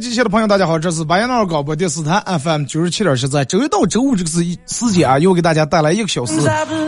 [0.00, 6.40] 机前的朋友，大家好，这是巴彦淖尔广播电视台 FM 九十七点七，在周一到周五这个时时间啊，又给大家带来一个小时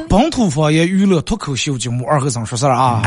[0.08, 3.02] 本土方言娱乐脱口秀节目《二和尚说事儿》啊。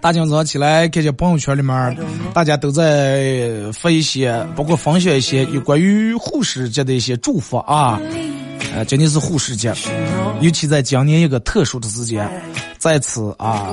[0.00, 1.96] 大清早起来看见朋友圈里面，
[2.32, 8.00] 大家都在发一些，包括分享一些有关于护士节的一些祝福啊。
[8.74, 9.72] 呃，今天是护士节，
[10.40, 12.28] 尤其在今年一个特殊的时间，
[12.84, 13.72] 在此啊。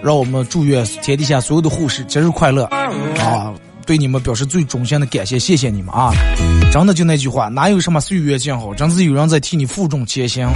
[0.00, 3.52] 让我们祝愿天底下所有的护士节日快乐啊！
[3.84, 6.12] 对你们表示最衷心的感谢，谢谢你们啊！
[6.70, 10.48] 真的就那句话，哪有什么岁月静好，真是有人在替你负重前行。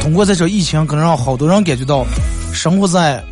[0.00, 2.06] 通过在这疫情，可能让好多人感觉到，
[2.54, 3.22] 生活在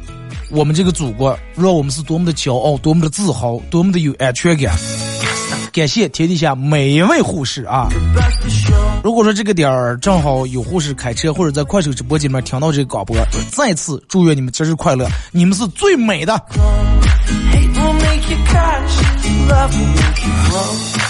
[0.51, 4.77] 我们这个祖国，让我们是多么的骄傲，多么的自豪，多么的有安全感。
[5.73, 7.89] 感谢天底下每一位护士啊！
[9.03, 13.17] 如果说这个点儿正好有护士开车或者在快手直播间里面听到这个广播，
[13.51, 15.07] 再次祝愿你们节日快乐！
[15.31, 16.41] 你们是最美的。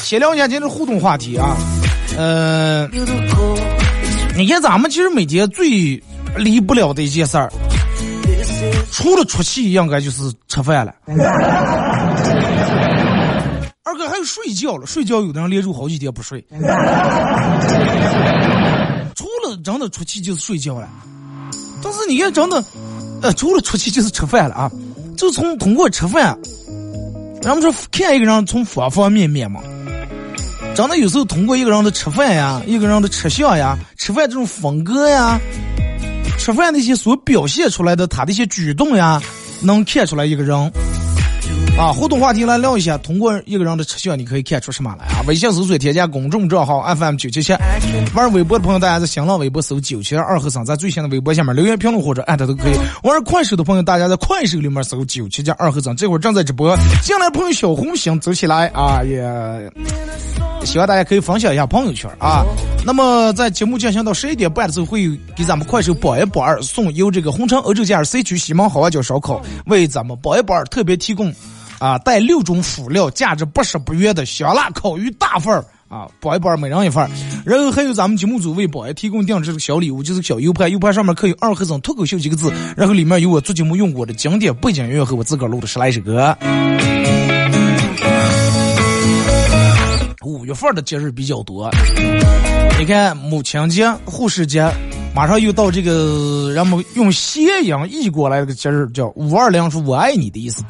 [0.03, 1.57] 先聊一下今天的互动话题啊，
[2.17, 2.89] 嗯，
[4.37, 6.03] 你看咱们其实每天最
[6.37, 7.51] 离不了的一件事儿，
[8.93, 10.95] 除了出气，应该就是吃饭了。
[13.89, 16.45] 二哥还有睡觉了，睡觉有的人连住好几天不睡。
[19.17, 20.87] 除了真的出去就是睡觉了，
[21.83, 22.63] 但是你看真的，
[23.23, 24.71] 呃，除了出去就是吃饭了啊，
[25.17, 26.39] 就从通过吃饭，
[27.41, 29.63] 咱们说看一个人从方方面面嘛，
[30.75, 35.41] 真的有时候通过一个人的吃饭呀，一个人的吃相呀，吃饭这种风格呀，
[36.39, 39.19] 吃饭那些所表现出来的他的一些举动呀，
[39.63, 40.71] 能看出来一个人。
[41.79, 45.23] 啊，互动话题来聊一下，通过一个人的吃相，你可以看出什么来啊？
[45.29, 47.53] 微信搜索添加公众账号 FM 九七七，
[48.17, 52.77] 玩微博的朋友，大家在新浪微博搜九七二和尚，在最新的微博下面留言评论或者艾特都可以。
[53.05, 56.77] 玩快手的朋友，大家在快手里面搜九七加二和尚，这会儿正在直播。
[57.01, 59.01] 进来朋友小红心走起来啊！
[59.05, 59.23] 也
[60.65, 62.45] 希望大家可以分享一下朋友圈啊。
[62.85, 71.33] 那么在节目进行到十一点半的时候，会给咱们快手榜一榜二送由这个红城欧洲家 C 区西门好玩角烧烤为咱们榜一榜二特别提供。
[71.79, 77.09] 啊，带六种辅料，价值八十不元的香辣烤鱼大份儿啊，包一包，每人一份儿。
[77.47, 86.37] 然后还有咱们节目组为宝爷提供定制的小礼物，就是小 U 盘，U 盘上面刻有“二和尚脱口秀”几个字，然后里面有我做节目用过的经典背景音乐和我自个儿录的十来首歌。
[90.25, 91.71] 五月份的节日比较多，
[92.79, 94.71] 你看母亲节、护士节。
[95.15, 100.63] 马上又到这个，人们用谐音译过来这个节日，叫五二零，是我爱你的意思。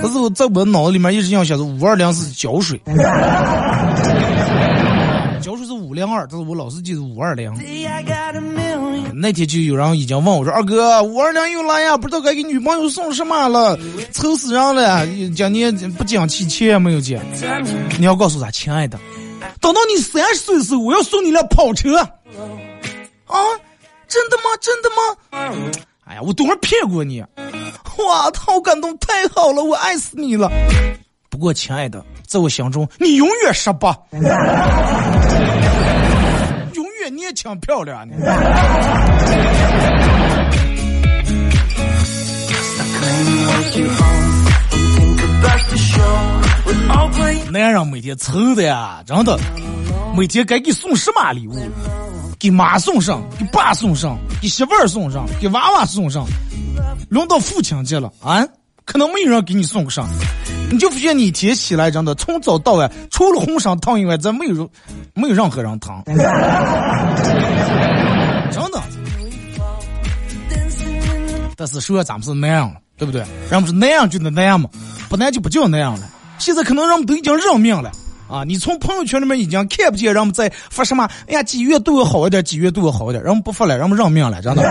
[0.00, 2.80] 可是我在我脑子里面一直想想着五二零是胶水，
[5.42, 7.52] 胶水是五零二，但是我老是记得五二零。
[9.12, 13.78] 那天就有人已经问我说：“二哥，五二零又来呀，不知道该给女朋友送什么了，
[14.12, 15.06] 愁死人了。
[15.06, 17.20] 今年不讲气钱也没有钱。
[17.98, 18.98] 你要告诉他，亲爱的，
[19.60, 21.90] 等到你三十岁的时候，我要送你辆跑车。
[23.26, 23.36] 啊。”
[24.06, 24.42] 真的吗？
[24.60, 24.96] 真的吗？
[26.06, 27.20] 哎呀，我等会儿骗过你！
[27.20, 30.52] 哇，好感动，太好了，我爱死你了。
[31.30, 33.98] 不过，亲爱的，在我心中，你永远十八，
[36.74, 38.14] 永远年轻漂亮呢。
[47.50, 49.36] 男人每天愁的呀，真的，
[50.16, 51.54] 每天该给送什么礼物？
[52.44, 56.26] 给妈送上，给爸送上，给媳妇儿送上，给娃娃送上，
[57.08, 58.46] 轮到父亲节了啊，
[58.84, 60.06] 可能没有人给你送上，
[60.70, 64.70] 你就发现你一天起来真的从早到晚，除了红烧汤以外，咱没有
[65.14, 66.14] 没有任何人疼， 真
[68.70, 68.82] 的。
[71.56, 73.22] 但是说咱们是那样了，对不对？
[73.50, 74.68] 人们是那样就得那样嘛，
[75.08, 76.06] 不那就不叫那样了。
[76.36, 77.90] 现在可能人们都已经认命了
[78.34, 78.42] 啊！
[78.44, 84.62] 你从朋友圈里面已经看不见人们在发什么，哎呀，几月对我好一点，几月对我好一点，人们不发了，人们认命了，真的。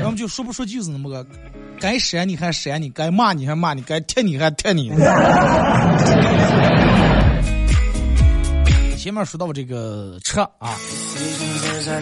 [0.00, 1.26] 人们就说不说就是那么个，
[1.80, 4.92] 该删你还删你，该骂你还骂你，该贴你还贴你。
[8.98, 10.76] 前面说到这个车啊，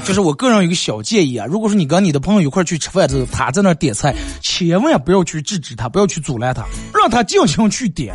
[0.05, 8.13] 就是我个人有个小建议啊，如果说你跟你的朋友一块去吃饭的时候，他在那点菜，千万不要去制止他，不要去阻拦他，让他尽情去点。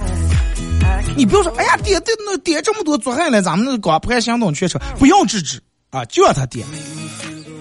[1.15, 3.41] 你不要说，哎呀，点点那点这么多做啥了？
[3.41, 5.61] 咱们那光盘行动全车，不要制止
[5.91, 6.65] 啊，就让他点。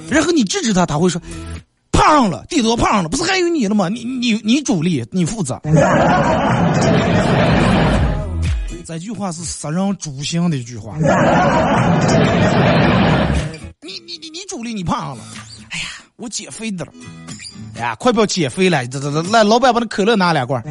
[0.09, 1.21] 然后你制止他，他会说，
[1.91, 3.89] 胖了，点多胖了，不是还有你了吗？
[3.89, 5.61] 你你你主力，你负责。
[8.85, 10.97] 这句话是杀人诛心的一句话。
[13.81, 15.23] 你你你你主力你胖了，
[15.71, 15.85] 哎呀，
[16.17, 16.93] 我减肥的了，
[17.77, 20.63] 哎呀，快不要减肥了，这这这来，老板把那可乐拿两罐。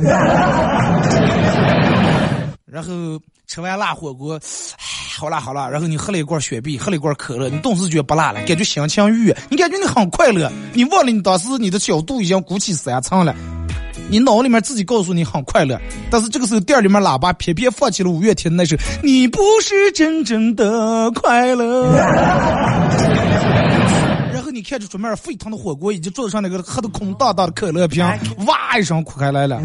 [2.72, 4.42] 然后吃完辣火锅，哎，
[5.18, 5.68] 好辣好辣。
[5.68, 13.36] 然后你喝了一罐雪碧，喝了一罐可乐，你顿时觉得不辣了，感觉心情愉悦，你感觉你很快乐，你忘了你当时你的小肚已经鼓起三层了。
[14.10, 15.78] 你脑里面自己告诉你很快乐，
[16.10, 21.92] 但是这个时候店里面喇叭偏偏放起了五月天那首《你不是真正的快乐》，
[24.32, 28.02] 然后你看着桌面沸腾的火锅以及桌子上那个喝的空荡荡的可乐瓶，
[28.48, 29.60] 哇一声哭开来了。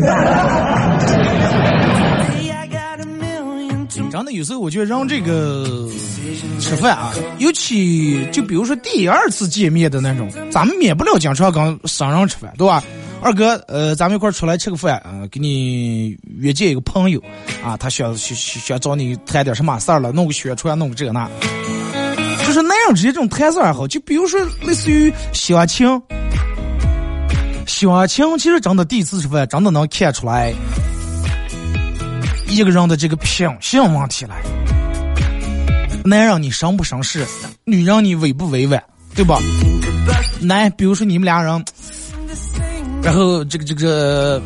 [4.16, 5.90] 真的有时候我觉得让这个
[6.58, 12.82] 吃饭啊，尤其就比如说第二次见面的那种，咱们免不了经常跟生人吃饭，对吧？
[13.20, 17.22] 二哥，呃，咱们一块出来吃个饭，啊，给你约见一个朋友，
[17.62, 21.28] 啊，他想想想找你谈点什么事儿了，弄个宣传，弄个这个那，
[22.46, 23.86] 就是那样直接这种谈事儿好。
[23.86, 25.86] 就比如说类似于相亲，
[27.66, 30.54] 相亲其实真的第一次吃饭，真的能看出来
[32.56, 34.42] 一个人的这个品性问题来。
[36.02, 37.26] 男人你绅不绅士，
[37.64, 38.82] 女人你委不委婉，
[39.14, 39.38] 对吧？
[40.40, 41.62] 男，比如说你们俩人。
[43.02, 44.40] 然后这个这个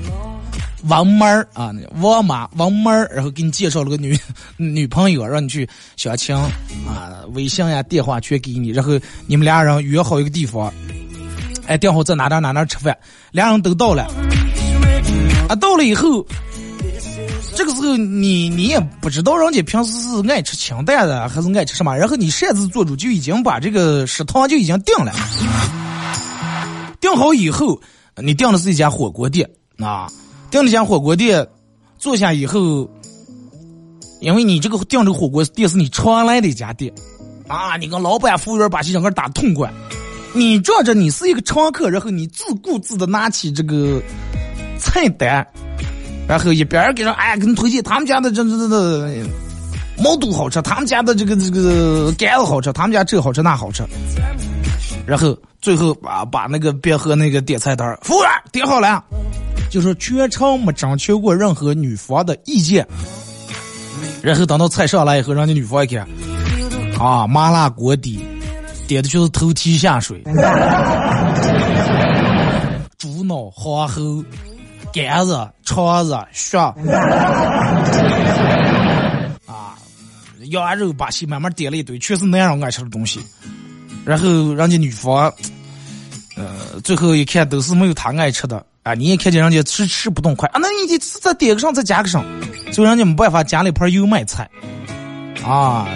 [0.89, 4.19] 王妈儿啊，王妈王妈儿，然后给你介绍了个女
[4.59, 8.99] 女朋友，让你去相亲啊，微信呀、电话全给你，然后
[9.29, 10.73] 你们俩人约好一个地方，
[11.69, 12.97] 哎，定好在哪哪哪哪吃饭，
[13.31, 14.03] 俩人都到了，
[15.49, 16.27] 啊，到了以后，
[17.61, 25.13] 这个时候你你也不知道人家平时是爱吃清淡的还是爱吃什么，然后你擅自做主就已经把这个食堂就已经定了，
[27.03, 27.79] 定好以后。
[28.17, 29.49] 你订的是一家火锅店
[29.79, 30.11] 啊，
[30.51, 31.47] 订了一家火锅店，
[31.99, 32.89] 坐下以后，
[34.21, 36.91] 因为你这个订这个火锅店是你常来的一家店，
[37.47, 39.71] 啊，你跟老板、服务员把这整个打痛快，
[40.33, 44.03] 你仗着你是一个常客，然后你自顾自的拿起这个
[44.79, 45.47] 菜单，
[46.31, 49.29] 然后一边给人哎给你推荐他们家的这这这这
[50.01, 53.83] 毛肚好吃，他们家的这个这个肝子好吃，他们家这好吃那好吃。
[55.05, 59.03] 然后最后把把那个别和那个点菜单，服务员点好了，
[59.71, 62.87] 就说全程没征求过任何女方的意见。
[64.23, 66.07] 然后等到菜上来以后，让家女方一看，
[66.97, 68.25] 啊，麻辣锅底，
[68.87, 70.23] 点的就是头蹄下水，
[72.97, 74.23] 猪脑、花喉、
[74.93, 76.59] 肝子、肠子、血，
[79.47, 79.75] 啊，
[80.51, 83.21] 羊肉、把戏慢慢点了一堆，全是男人爱吃的东西。
[84.05, 85.33] 然后人家女方，
[86.37, 88.95] 呃，最后一看都是没有她爱吃的啊！
[88.95, 92.25] 你也看见人家吃吃不动筷啊，那你得再点个上，再加个上，
[92.73, 94.49] 最后人家没办法加了一盘油麦菜，
[95.45, 95.87] 啊，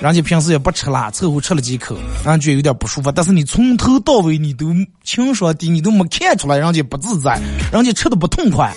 [0.00, 3.10] 人家平时也不吃辣，凑合吃了几口，感觉有点不舒服。
[3.10, 4.66] 但是你从头到尾你都
[5.02, 7.40] 清爽的，你都没看出来人家不自在，
[7.72, 8.72] 人家吃的不痛快。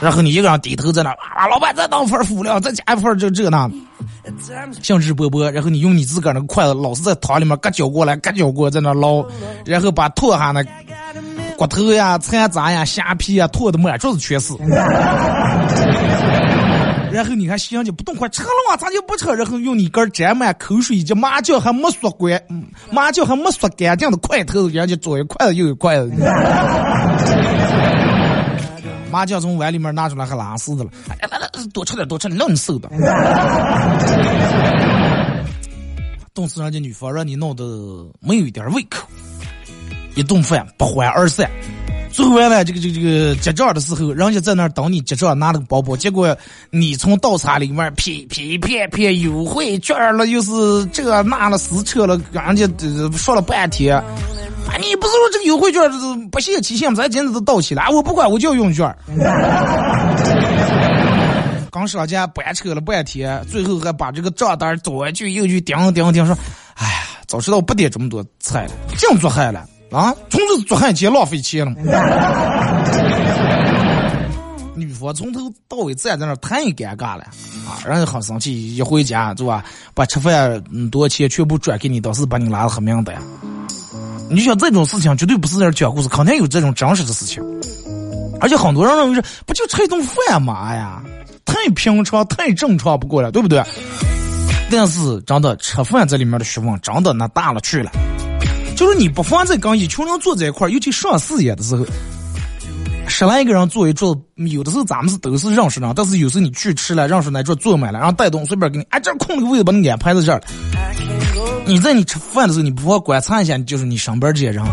[0.00, 3.68] 然后你一个人低头在那啊，老板再当份辅料，再加一份这这那。
[4.82, 9.24] 兴致勃勃，然后你用你自个儿那个筷子，老是在汤里面搁搅过来，搁搅过，在那捞，
[9.66, 10.62] 然后把拖下那
[11.56, 14.54] 骨头呀、残渣呀、虾皮呀拖的满桌子全是。
[17.12, 19.28] 然后你还嫌弃不动筷，吃了嘛，咋就不吃？
[19.34, 22.42] 然后用你根沾满口水以麻酱还没刷干，
[22.90, 26.12] 麻酱还没刷干净的筷头，人家左一筷子右一筷子。
[29.10, 32.88] 麻将从碗里面拿出来还拉丝的了，哎来来多吃点多吃点，让你瘦的。
[36.32, 39.04] 冻死人家女方，让你弄得没有一点胃口，
[40.14, 41.50] 一顿饭不欢而散。
[42.12, 46.36] 最后完了，这个这个这个结账的时候，人家在那儿等你结账，拿了个包包，结果
[46.70, 52.68] 你从倒茶里面噼噼啪啪优惠券了，又是这那了撕扯了，人家
[53.16, 53.96] 说了半天。
[53.96, 55.80] 啊，你不是说这个优惠券
[56.30, 56.94] 不限期限？
[56.94, 58.94] 咱今天都到期了，我不管，我就要用券。
[61.72, 66.36] 刚上家掰扯了半天，最后还把这个账单左去右去盯盯盯，说
[66.74, 70.12] ：“哎呀，早知道不点这么多菜了，净做害了啊！
[70.28, 71.72] 从此做害钱浪费钱了。
[74.76, 77.24] ”女方从头到尾站在那太尴尬了
[77.66, 77.82] 啊！
[77.84, 79.62] 让人很生气，一回家是吧？
[79.94, 80.58] 把吃饭
[80.90, 83.16] 多钱全部转给你，当时把你拉的黑名单。
[84.30, 87.42] 你想这种事情绝对不是在讲故事，肯定有这种真实的事情。
[88.40, 90.68] 而且很多人认为是不就吃一顿饭嘛？
[90.68, 91.02] 哎呀！
[91.44, 93.62] 太平常、太正常不过了，对不对？
[94.70, 97.90] 但是真的吃饭这里面的学问真的那大了去了。
[98.80, 101.84] 就是你不放在跟一群人坐在一块儿，尤其上事业的时候，
[103.06, 110.40] 十来个人坐一桌，有的时候咱们是都是认识人，但是有时候你去吃了，认识那桌坐满了，然后带动随便给你，哎，这空了个位置，把你安排在这儿。
[111.66, 114.64] 你在你吃饭的时候，你不妨观察一下，就是你身边这些人，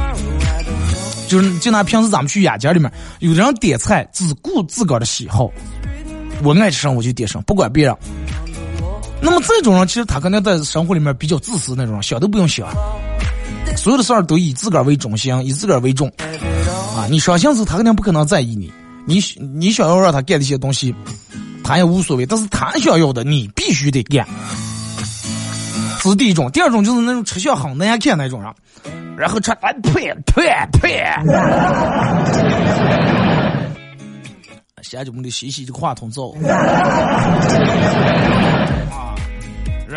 [1.28, 5.52] 就是就拿平时咱们去雅间里面，有的人点菜只顾自个儿的喜好。
[6.46, 7.94] 我爱吃什么我就点什么，不管别人。
[9.20, 12.70] 那么这种人其实他可能在生活里面比较自私那种，想都不用想，
[13.78, 16.12] 所有的事儿都以自个儿为中心，以自个儿为重。
[16.98, 18.74] 啊，你伤心时他肯定不可能在意你，
[19.06, 20.94] 你你想要让他干的一些东西，
[21.64, 22.26] 他也无所谓。
[22.26, 24.28] 但是他想要的，你必须得干。
[26.02, 28.52] 这是第一种，第二种就是那种吃相很难看那种人，
[29.18, 30.44] 然后穿哎呸呸
[30.74, 31.06] 呸。
[34.82, 36.36] 现在 就我们得洗洗这个话筒走。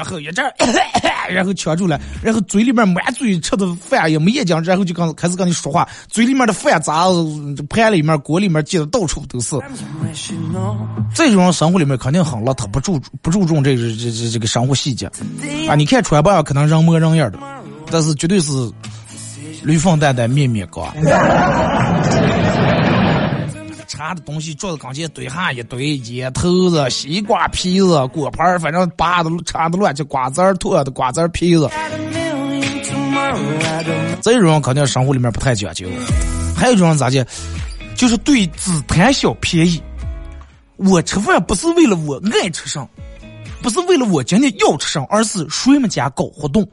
[0.00, 0.44] 啊，然后一阵，
[1.30, 7.04] 然后呛住了，然后嘴里面满嘴吃的饭也没咽进，然后就刚开始跟你说话，嘴里面的饭渣
[7.68, 9.56] 盘里面锅里面溅的到处都是。
[11.14, 15.06] 这种生活里面肯定很邋遢，不注不注重这个这这这个生活细节
[15.68, 15.74] 啊！
[15.76, 17.38] 你看穿吧，可能人模人样的，
[17.90, 18.50] 但是绝对是
[19.62, 20.88] 驴粪蛋蛋面面高。
[24.00, 31.68] 茶的东西桌子刚前堆下一堆烟头子、西瓜皮子、果盘反正扒的插的乱七瓜子儿、坨的瓜子儿皮子。
[34.22, 35.86] 这种人肯定生活里面不太讲究。
[36.56, 37.26] 还有一种人咋的，
[37.94, 39.82] 就是对只贪小便宜。
[40.76, 42.88] 我吃饭不是为了我爱吃上，
[43.60, 46.66] 不是为了我今天要吃上，而是谁们家搞活动。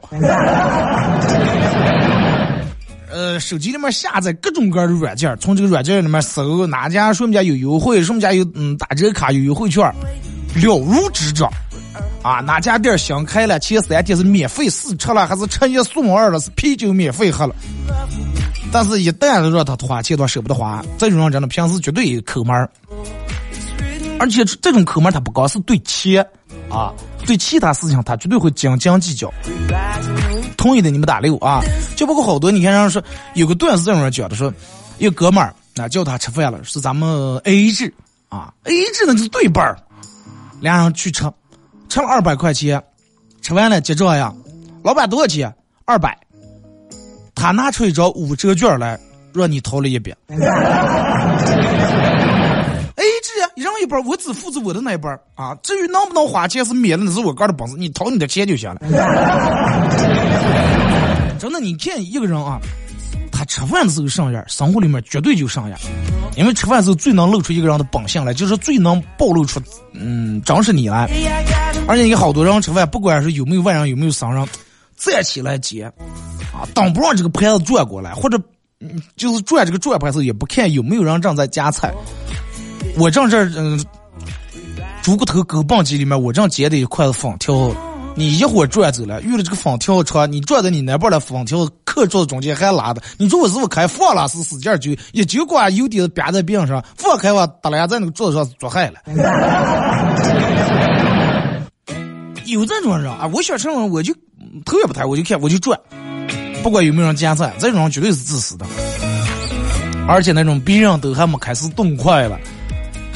[3.10, 9.82] 呃，手机里面下载各种各样的软件，从这个软件里面搜哪家说我们家有优惠，什么家有嗯打折卡有优惠券，
[10.54, 11.50] 了如指掌。
[12.22, 17.54] 啊，哪家店新开了，前三天是免费试吃了，还是吃一送二了，是啤酒免费喝了。
[18.70, 20.84] 但是，一旦让他花钱，他舍不得花。
[20.98, 22.68] 这种人真的平时绝对抠门儿，
[24.18, 26.26] 而且这种抠门儿他不光是对钱
[26.68, 26.92] 啊，
[27.24, 29.32] 对其他事情他绝对会斤斤计较。
[30.56, 31.60] 同意的你们打六啊！
[31.96, 33.02] 就包括好多，你看，人说
[33.34, 34.52] 有个段子这样讲的，说
[34.98, 37.92] 一个哥们儿啊叫他吃饭了，是咱们 A A 制
[38.28, 39.78] 啊，A A 制呢就是对半儿，
[40.60, 41.24] 俩人去吃，
[41.88, 42.82] 吃了二百块钱，
[43.42, 44.32] 吃完了结账呀，
[44.82, 45.54] 老板多少钱？
[45.84, 46.18] 二百，
[47.34, 48.98] 他拿出一张五折券来，
[49.32, 50.14] 让你掏了一百。
[53.78, 58.80] A A 制呀，一人一半，我只负责我的那一半啊，至于能不能花钱是免的，那是我个人的本事，你掏你的钱就行了。
[61.38, 62.58] 真的，你见一个人啊，
[63.30, 65.78] 他吃饭的时候上眼，生活里面绝对就上眼，
[66.36, 69.60] 因为吃饭的时候最能露出一个人的本性来，就是最能暴露出，
[69.92, 71.08] 嗯，真是你来。
[71.86, 74.44] 而且你好多人吃饭，不管是有没有外人，有没有生人，
[74.96, 75.84] 站起来接，
[76.52, 78.36] 啊，当不让这个盘子转过来，或者，
[78.80, 81.94] 嗯，就是转这个转盘时候也不看有没有人正在夹菜。
[82.98, 83.82] 我正这嗯，
[85.02, 87.72] 猪骨头狗棒机里面，我正捡的一块粉条。
[88.16, 94.26] 你一会儿转走了，遇了这个粉条车，你转在你那边的粉条客桌子中间还拉的，你说我是不是开放了？
[94.26, 98.98] 是使劲就一酒管油底子别在边上，放开我耷拉在那个桌子上做害了。
[102.46, 104.12] 有这种人啊，我想吃我就
[104.64, 105.78] 头也不抬，我就看我就转，
[106.64, 108.66] 不管有没有人夹菜，这种人绝对是自私的。
[110.08, 112.36] 而且那种别人都还没开始动筷了，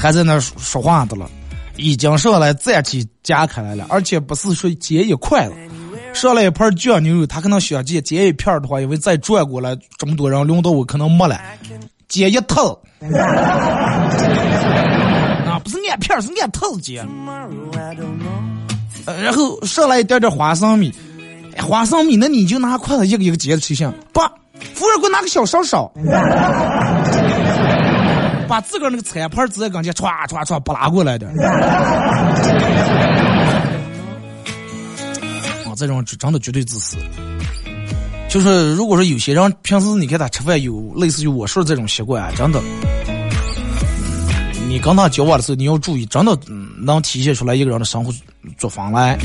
[0.03, 1.29] 还在那说话的了。
[1.75, 5.55] 已经上来站起夹开来了，而且不是说煎一块了，
[6.13, 11.41] 上来一盘酱牛肉，他可能想煎煎一片的话，因为再转过来这么多人轮到我可能没了，
[12.07, 12.79] 煎一套，
[15.47, 17.07] 啊，不是按片是按套煎，
[19.05, 20.93] 呃，然后上来一点点花生米，
[21.57, 23.91] 花生米，那你就拿筷子一个一个接着吃行。
[24.11, 24.21] 不，
[24.75, 25.91] 服务员给我拿个小勺勺，
[28.53, 31.27] 把自个儿那个餐盘直接跟前歘歘歘不拉过来的。
[35.65, 36.95] 啊，这种真的绝对自私。
[38.29, 42.61] 就是如果说有些人平时你看他吃饭有类似于我说的这种习惯啊，真的，
[44.67, 46.37] 你跟他交往的时候你要注意，真的
[46.77, 48.13] 能体现出来一个人的生活
[48.59, 49.17] 作风来，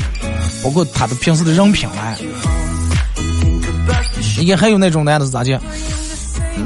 [0.63, 2.17] 包括他的平时的人品来。
[4.39, 5.61] 你看还有那种男的是咋的？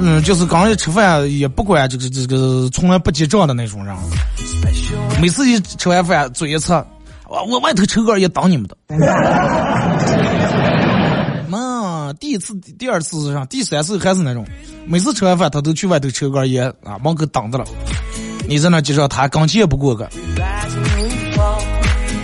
[0.01, 3.95] 嗯，就是刚一吃饭也不管这个这个从来不结账的那种人，
[5.21, 6.85] 每次一吃完饭嘴一侧，
[7.27, 8.75] 我我外头抽根也当你们的。
[12.19, 14.45] 第一次、第二次上，第三次还是那种，
[14.85, 17.65] 每次吃完饭他都去外头抽根烟啊，门口等着了。
[18.47, 20.07] 你在那结账，他刚结不过个，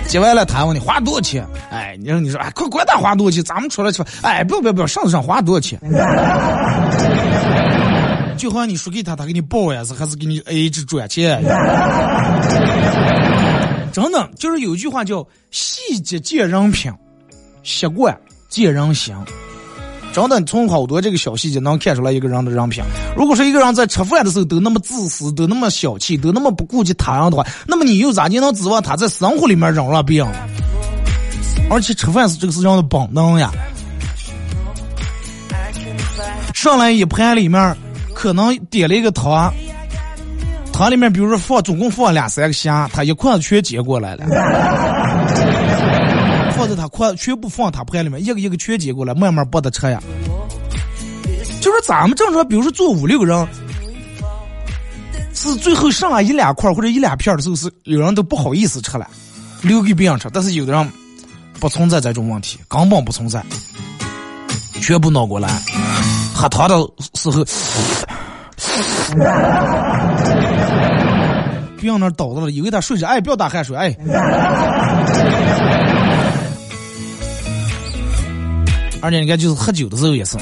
[0.07, 1.47] 结完了他问你花多少钱？
[1.71, 4.13] 哎，你说你说哎，快管他花多少钱，咱们出来吃饭。
[4.21, 5.79] 哎，不要不要不要，上次上花多少钱？
[8.39, 11.43] 就好像你输给他，他给你报呀，是还是给你 A 制赚钱？
[13.91, 16.89] 真的，就是有句话叫细节见人品，
[17.63, 18.17] 习惯
[18.48, 19.13] 见人心。
[20.13, 22.81] 真的，从好多这个小细节能看出来一个人的人品。
[23.17, 30.27] 如果说一个人在吃饭的时候都那么自私，都那么小气，都那么不顾及他人的话，那么你又咋就能指望他在生活里面忍让别人？
[31.69, 33.51] 而且吃饭是这个是人的本能呀。
[36.53, 37.77] 上来一盘里面，
[38.19, 39.53] 可能点了一个汤，
[40.73, 44.25] 汤里面比如说放总共放两三个虾，他一筷子全接过来了。
[46.51, 50.03] 放在他筷全部放他盘里面，一个一个全接过来，慢慢剥的吃呀。
[51.61, 53.47] 就是咱们正常，比如说坐五六个人，
[55.33, 59.09] 是最后剩下一两块或者一两片的时候，是有人都不好意思吃了，
[59.61, 60.29] 留给别人吃。
[60.33, 60.91] 但是有的人
[61.57, 63.41] 不存在这种问题，根本不存在，
[64.81, 65.47] 全部拿过来，
[66.39, 66.75] 喝汤的
[67.15, 67.43] 时候，
[71.78, 73.93] 不要那倒着了，以为他睡着，哎，不要打汗水，哎。
[79.02, 80.38] 而且你看，就是喝酒的时候也是，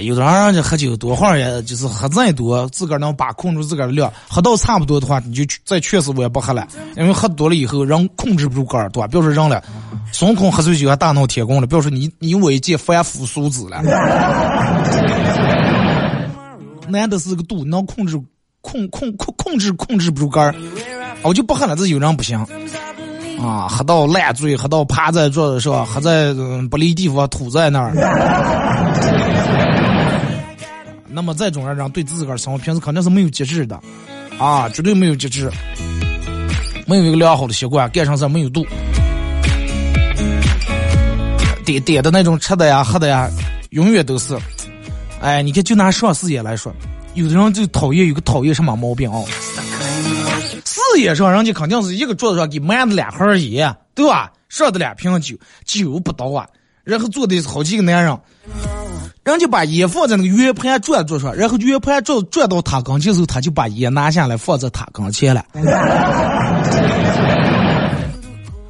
[0.00, 9.06] 哎，有的人喝酒多会儿也就是喝再多，自个儿能把控住自个儿的量，喝到差不多的话，你就再确实我也不喝了，因为喝多了以后人控制不住肝儿，对吧？
[9.06, 9.62] 别说人了，
[10.10, 13.82] 孙悟空喝醉酒还大闹天宫了，别说你你我一介凡夫俗子了，
[16.88, 18.18] 难的是个度，能控制
[18.62, 20.54] 控控控控制控制不住肝儿，
[21.22, 22.38] 我就不喝了，这有人不行。
[23.42, 26.34] 啊，喝到烂醉，喝到趴在桌子上，喝在
[26.70, 27.94] 不离地方吐在那儿。
[31.12, 33.80] 那么这种人，对自个儿生活平时肯定是没有节制的，
[34.38, 35.50] 啊，绝对没有节制，
[36.86, 38.64] 没有一个良好的习惯，干上事没有度。
[41.64, 43.28] 点点的那种吃的呀、喝的呀，
[43.70, 44.36] 永远都是，
[45.20, 46.72] 哎，你看就拿上事业来说，
[47.14, 49.20] 有的人就讨厌有个讨厌什么毛病啊？
[50.94, 54.30] 事业上，人家肯定是一个桌子上给满了两盒烟，对吧？
[54.48, 56.46] 上的两瓶酒，酒不倒啊。
[56.82, 58.18] 然后坐的是好几个男人，
[59.22, 65.44] 人家把烟放在那个圆盘转桌上，然后圆盘转转到他跟前时候，他就把烟拿下来放在他跟前了。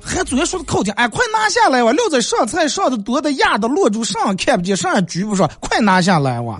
[0.02, 1.92] 还昨天说的靠近，哎，快拿下来哇！
[1.92, 6.59] 撂在上菜上的多的压的落住上看不见，上也举不上，快拿下来哇！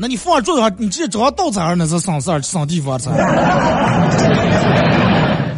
[0.00, 2.98] 那你放桌子上，你直接找个稻草那是省事儿省地方。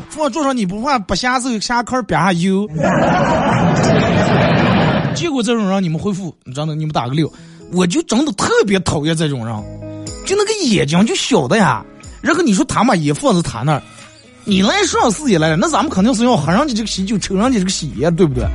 [0.09, 2.67] 放桌上你不怕不下手下坑边上油？
[5.15, 7.31] 结果这种人你们回复，你真的你们打个六，
[7.73, 9.55] 我就真的特别讨厌这种人，
[10.27, 11.85] 就那个眼睛就小的呀。
[12.23, 13.83] 然后你说他嘛也放在他那儿，
[14.45, 18.47] 你来上事业来了，那咱们肯定是要喝上你这个喜酒，抽上你这个喜烟，对不对？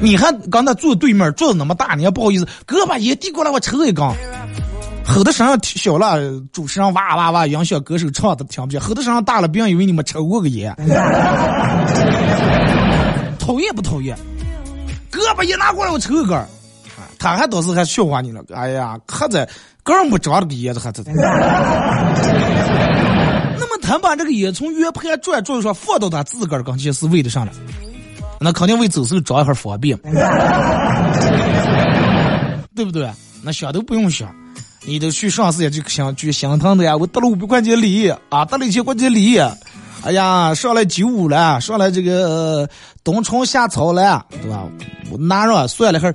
[0.00, 4.04] 你还刚才坐对面，桌子那么大，你还不好意思，哥把烟递过来，我抽一根。
[5.04, 6.18] 吼的声音小了，
[6.52, 10.74] 主持人哇哇哇，音响歌手唱的听不见；吼的声音大了，别人以为你们抽过个烟。
[13.38, 14.16] 讨厌不讨厌？
[15.10, 16.38] 哥把烟拿过来，我抽一根。
[17.18, 18.42] 他还倒是还笑话你了。
[18.54, 19.48] 哎呀，可在
[19.82, 21.02] 根不长这个烟子还在。
[23.58, 27.52] 那么他把这个烟从圆盘转转上放到他自个儿跟前是为的啥呢？
[28.40, 29.96] 那肯定为走时候长一会儿方便，
[32.74, 33.08] 对不对？
[33.42, 34.28] 那想都不用想。
[34.88, 36.96] 你都去上市也就想去心疼的呀！
[36.96, 39.52] 我得了五百块钱礼啊，得了一千块钱利益，啊，
[40.06, 42.68] 哎呀，上来九五了，上来这个
[43.02, 44.62] 冬虫夏草了，对吧？
[45.10, 46.12] 我拿着算了哈，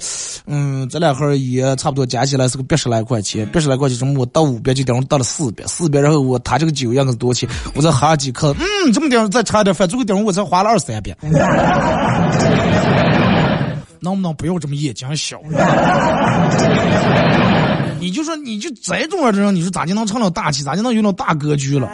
[0.48, 11.14] 嗯，这两盒也差不多加起来是个八十来块钱，八十来块钱，什么我到五百就等于到了四百，四百，然后我他这个酒样子多钱，我再喝几口，嗯，这么点再差点饭，最后点我才花了二三百。
[14.00, 15.38] 能不能不要这么眼睛小？
[18.00, 21.88] 你就说，你就这种人，你说咋就能成了大气，咋就能有那大格局了？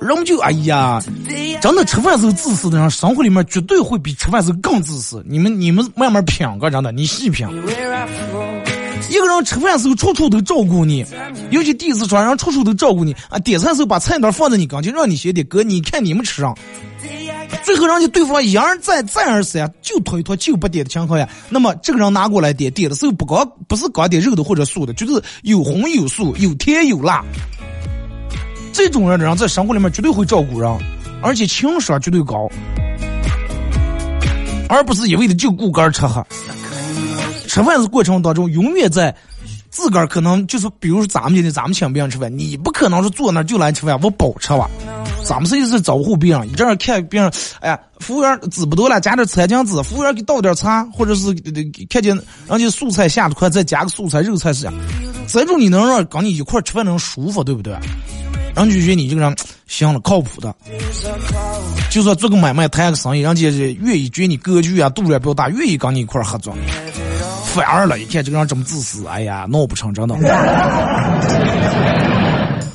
[0.00, 1.02] 人就哎呀，
[1.60, 5.22] 真的吃饭时候自私的人，生活里面绝对会比吃饭时候更自私。
[5.26, 7.46] 你们你们慢慢品个，真的，你细品。
[9.10, 11.04] 一个人吃饭时候处处都照顾你，
[11.50, 13.38] 尤其第一次吃，人处处都照顾你啊。
[13.38, 16.56] 点菜时候把菜单放在你跟前，让你先点，哥，你看你们吃上。
[17.62, 27.24] 最后，人家对方一而再、再而三就推脱就不点的情况下，那么这个人拿过来点，点的时候不光不是光点肉的或者素的，就是有红有素，有甜有辣。
[28.78, 30.72] 这种人的人在生活里面绝对会照顾人，
[31.20, 32.48] 而且情商绝对高，
[34.68, 36.24] 而不是一味的就顾个吃喝。
[37.48, 39.12] 吃饭的过程当中，永远在。
[39.70, 44.68] 自个儿可能就是，比如说咱们今天咱们请别人吃饭，你不可能是坐那就来吃饭，我饱吃吧。
[45.22, 51.32] 咱们是意是招呼别人，你这样看别人，哎呀，服务员纸不多了，加点餐巾纸，服务员给倒点茶，或者是
[51.90, 54.74] 看见人家素菜下的快，再加个素菜肉菜是这样，
[55.28, 57.76] 这种你能让跟你一块吃饭能舒服，对不对？
[58.58, 60.54] 人就觉得你这个人行了，靠谱的。
[61.90, 63.48] 就说做个买卖谈个生意，人家
[63.80, 66.52] 愿意觉得你格局啊、度量比较大，愿意跟你一块合作。
[67.54, 70.16] 反而了，一看这个人这么自私，哎呀，闹不成，真的。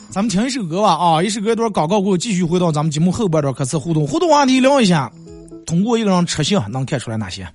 [0.10, 5.12] 咱们听一首歌吧，啊，一首歌一段广告过后，继续回到咱们节目后半段开始互动，互动话题聊一下，
[5.66, 7.48] 通过一个人吃相能看出来哪些？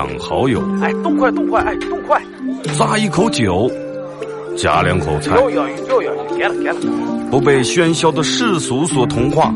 [0.00, 0.62] 两好友。
[0.80, 2.22] 哎，动快动快，哎，动快！
[2.74, 3.70] 咂一口酒，
[4.56, 5.36] 夹两口菜。
[5.36, 6.74] 给了给了。
[7.30, 9.52] 不被喧嚣的世俗所同化，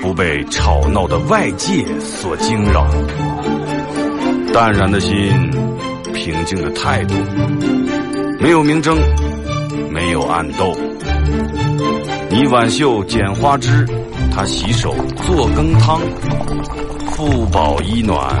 [0.00, 2.86] 不被吵闹的外界所惊扰。
[4.54, 5.12] 淡然的心，
[6.14, 7.14] 平静的态度，
[8.38, 8.96] 没有明争，
[9.90, 10.72] 没有暗斗。
[12.30, 13.84] 你挽袖剪花枝，
[14.32, 14.94] 他洗手
[15.26, 16.00] 做羹汤。
[17.10, 18.40] 腹饱衣暖，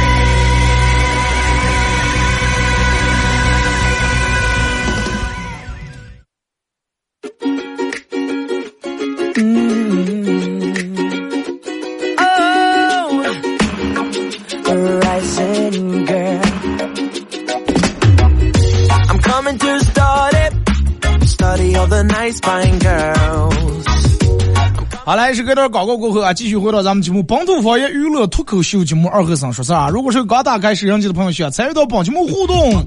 [25.31, 29.87] 来，是隔段广告过后啊，继续回到咱们节目《本土方言娱乐脱口秀》节目二和尚说事啊。
[29.87, 32.83] 如果是刚打开摄像机的朋友，需要参与到本节目互动，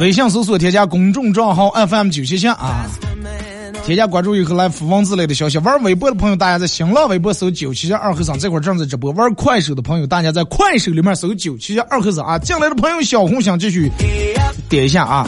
[0.00, 2.86] 微信搜索添加公众账号 FM 九七七啊，
[3.84, 5.58] 添加关注以后来发文字类的消息。
[5.58, 9.12] 玩微博的朋友，大家在新浪微博搜九七七二和尚，这会儿正在直播。
[9.12, 12.38] 玩快手的朋友，大家在快手里面搜九七七二和尚啊。
[12.38, 13.90] 进来的朋友，小红想继续
[14.70, 15.26] 点一下啊。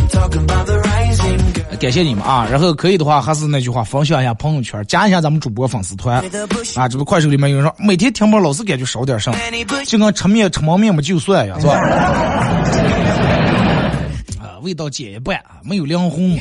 [1.78, 2.46] 感谢你们啊！
[2.50, 6.24] 然后可以的话，还是那句话，分享一下朋友圈，加一下咱们主播粉丝团
[6.74, 6.88] 啊！
[6.88, 9.34] 这个快手里面有人说，每天听播老是感觉少点声，
[9.84, 11.74] 就跟吃面吃毛面嘛就算一样，是吧？
[14.40, 16.38] 啊，味道减一半，没有亮红。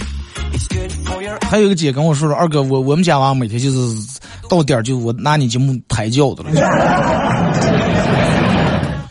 [1.41, 4.19] 还有一个姐跟我说说，二哥，我我们家娃每天就是
[4.49, 6.49] 到点就我拿你节目抬轿的了。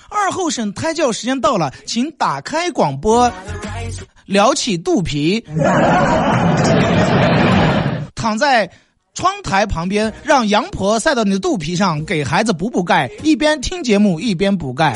[0.08, 3.30] 二后生胎教时间到了，请打开广播。
[4.26, 5.44] 撩起肚皮，
[8.14, 8.70] 躺在
[9.14, 14.94] 窗台旁边，让羊婆晒到你的肚皮上，给孩子补补钙，一边听节目一边补钙，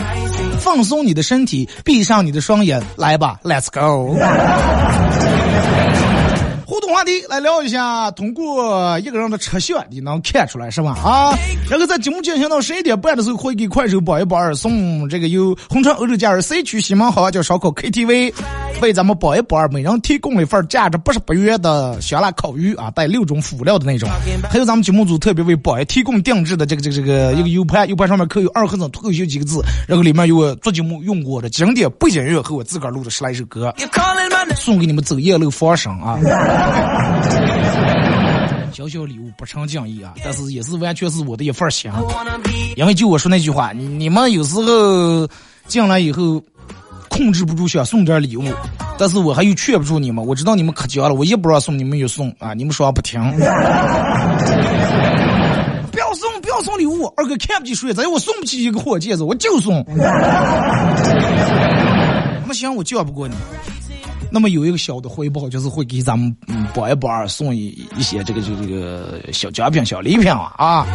[0.60, 4.16] 放松你的身体，闭上你的双眼，来吧，Let's go。
[6.98, 10.98] 话题来聊一下，通过一个人的车相你能看出来是吧？
[11.04, 11.32] 啊，
[11.70, 18.34] 然后在节目进行到十一点半的时候，会给快手包一榜二送这个由红川欧洲假日 C 区西门好啊叫烧烤 KTV
[18.82, 24.11] 为咱们包一榜二，每人提供了一份价值八十八元的香辣烤鱼啊，带六种辅料的那种，
[24.50, 33.72] 还有咱们节目组特别为榜一提供定制的这个这个这个一个 U 盘，U 盘上面刻有二和尚脱口秀几个字，然后里面有我做节目用过的经典背景乐和我自个儿录的十来首歌，
[34.56, 36.18] 送给你们走夜路放声啊。
[38.72, 41.90] 小小礼物不成敬意啊，但是也是完全是我的一份心。
[42.77, 45.29] 因为就我说那句话，你们有时候
[45.66, 46.40] 进来以后
[47.09, 48.44] 控制不住想送点礼物，
[48.96, 50.24] 但是我还又劝不住你们。
[50.24, 53.20] 我知道你们可犟了，我一不让送你们就送啊，你们说话不听。
[55.90, 57.92] 不要送，不要送礼物，二哥看不起谁？
[57.92, 59.85] 咱我送不起一个火戒指，我就送。
[62.46, 63.35] 那行，我犟不过你。
[64.30, 70.86] 那么有一个小的回报，就是会给咱们嗯包一包二送一一些这个这个这个小奖品、小礼品啊啊！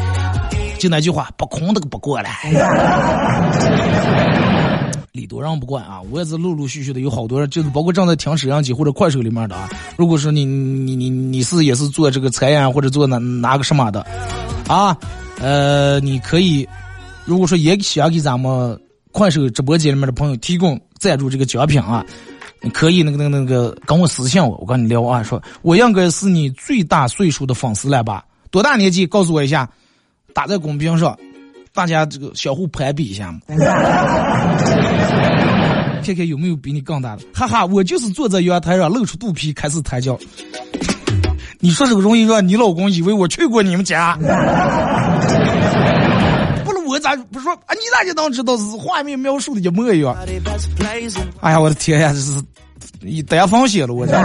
[0.80, 2.44] 就那句话，不空的不过来。
[5.14, 6.02] 礼多让不惯啊！
[6.10, 9.70] 我也是陆陆续续的有好多人，就是包括正在听摄像机或者快手里面的啊。
[9.96, 14.04] 如果说你你你你是也是做这个餐饮或者做哪哪个什么的
[14.68, 14.98] 啊，
[15.40, 16.68] 呃，你可以
[17.26, 18.78] 如果说也想给咱们
[19.12, 22.04] 快手直播间里面的朋友提供赞助这个奖品啊。
[22.64, 28.24] 你可以那个那个那个跟我私信我，我跟你聊啊，说我应该是你最大岁数的粉丝了吧？
[28.50, 29.06] 多大年纪？
[29.06, 29.70] 告诉我一下，
[30.34, 31.18] 打在公屏上，
[31.74, 33.40] 大家这个相互攀比一下嘛，
[36.06, 37.24] 看看有没有比你更大的。
[37.34, 40.18] 哈哈，我就是坐在阳台上露出肚皮开始抬轿。
[41.60, 44.18] 你说这个容易让你老公以为我去过你们家？
[46.94, 47.74] 我咋不说啊？
[47.74, 50.16] 你咋就能知道是画面描述的一模一样？
[51.42, 52.40] 哎呀，我的天呀，这是
[53.02, 54.14] 一单方写了我这。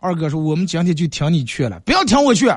[0.00, 2.54] 二哥说：“我们今天就听你劝了，不要听我劝。”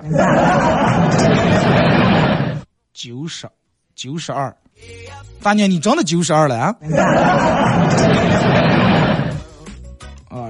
[2.94, 3.48] 九十，
[3.96, 4.54] 九十二，
[5.42, 6.76] 大娘，你真的九十二了啊？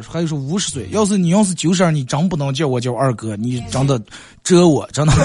[0.07, 3.99] 还有说五十岁，要是你要是九十二，你真不能叫我叫二哥，你真的
[4.43, 5.13] 折我，真的。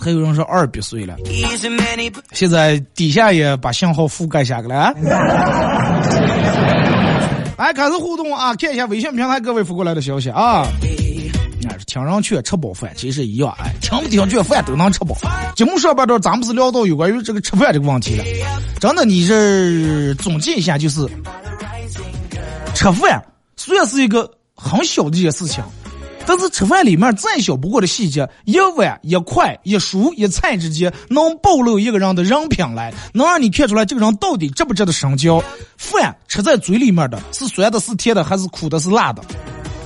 [0.00, 1.16] 还有人说二百岁了，
[2.32, 4.94] 现在底下也把信号覆盖下来了。
[7.56, 8.54] 来 开始互动啊！
[8.54, 10.66] 看一下微信平台各位发过来的消息啊。
[11.86, 15.16] 听人劝吃饱饭，其实一样哎，听不听劝饭都能吃饱。
[15.54, 18.24] 节目上半段咱们是聊到有关于这个吃饭这个问题了。
[18.80, 21.06] 真的，你这总结一下就是，
[22.74, 23.22] 吃饭
[23.56, 25.62] 虽然是一个很小的一件事情。
[26.30, 35.42] 但是吃饭里面再小不过的细节，一碗一块一蔬一菜之间，能暴露一个人的人品来，能让你看出来这个人到底值不值得深交。
[35.78, 39.24] 饭吃在嘴里面的是酸的，是甜的，还是苦的，是辣的？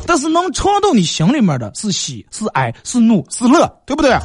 [0.07, 4.17] 但是能尝到你心里面的是喜是哀是怒是乐，对不对？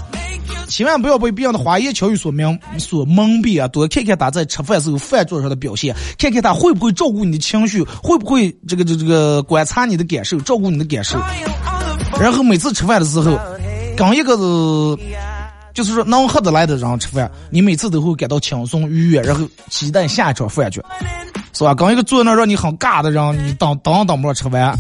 [0.68, 3.68] 千万不要被别人的花言巧语所蒙所蒙蔽啊！
[3.70, 11.18] 多看看他在吃饭时候饭桌上的表现，看看他会不会照顾你的情绪，会不会这个这个这个观察你的感受，照顾你的感受。
[12.20, 13.40] 然后每次吃饭的时候，
[13.96, 15.04] 跟一个是，
[15.74, 20.82] 就是说能合得来的人吃饭，你每次都会感到轻松愉悦，然后期待下一场饭局，
[21.54, 21.74] 是吧？
[21.74, 24.78] 跟一个坐那让你很尬的人，你当当当不着吃饭。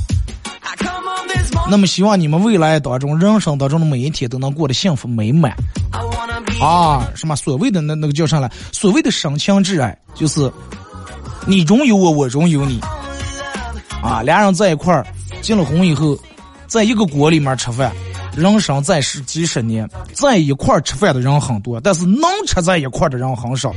[1.70, 5.54] 那么希望你们未来当中人生当中的每一天都能过得幸福美满。
[6.62, 8.52] 啊，什么所谓的那那个叫啥来？
[8.72, 10.52] 所谓的深情挚爱，就是
[11.46, 12.80] 你中有我，我中有你。
[14.02, 15.06] 啊，俩人在一块儿
[15.42, 16.18] 结了婚以后。
[16.68, 17.94] 在一个锅里面吃饭，
[18.36, 23.74] 人生在世几十年，在一块儿吃饭的人很多，但是能吃在一块儿的人很少，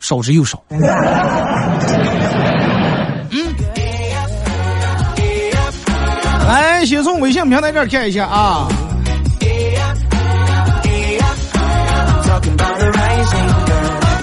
[0.00, 0.60] 少之又少。
[0.68, 0.80] 嗯，
[6.46, 8.68] 来，先从微信平台这儿看一下啊。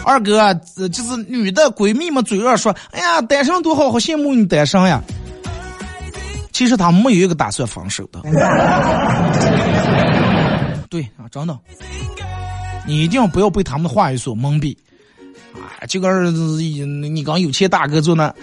[0.06, 0.54] 二哥，
[0.90, 5.02] 就是女的闺蜜们嘴上说：“哎呀，单身多好，好羡慕你单身呀。”
[6.52, 8.20] 其实他没有一个打算分手的，
[10.90, 11.58] 对啊，真的，
[12.86, 14.76] 你一定不要被他们的话语所蒙蔽
[15.54, 15.86] 啊！
[15.88, 16.36] 就跟
[17.16, 18.34] 你刚有钱大哥坐那，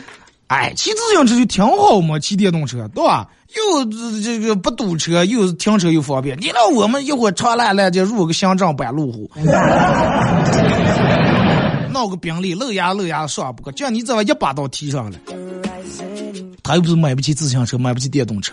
[0.48, 3.28] 哎，骑自行车就挺好嘛，骑电动车对吧？
[3.56, 3.85] 又
[4.22, 6.38] 这个不堵车，又停车又方便。
[6.40, 9.30] 你让我们一会儿长烂烂就入个行政班路虎，
[11.90, 15.18] 闹个宾利，露牙露牙耍不过，叫你这玩一把刀提上来。
[16.62, 18.52] 他又不是买不起自行车，买不起电动车。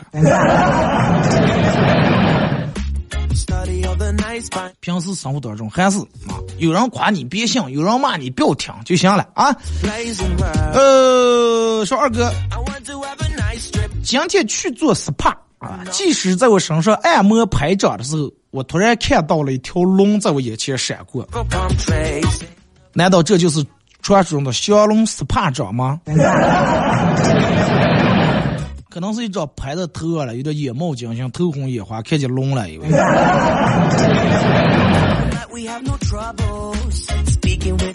[4.80, 9.56] 平时生活当中还是啊，有人夸你别信，有人骂你不要听就行了啊。
[10.74, 12.32] 呃，说二哥，
[14.04, 21.28] 今天去做 SPA 啊，即使在我身上按摩拍掌的时候，我突然看到了一条龙在我眼前闪过。
[22.94, 23.66] 难道这就是
[24.02, 26.02] 传说中的降龙 SPA 掌吗？
[28.94, 32.88] 可能是一张牌的头了，有点眼冒金星，头红眼花，看见龙了，以为。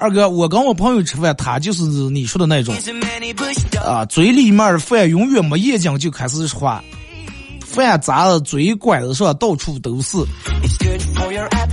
[0.00, 2.74] 二哥，我跟我朋友吃饭，他就是你说的那种，
[3.86, 6.82] 啊，嘴里面的饭永远没眼睛就开始说话，
[7.64, 10.16] 饭砸的嘴拐子上到处都是，